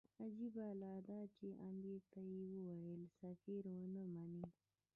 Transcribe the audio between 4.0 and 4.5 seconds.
مني.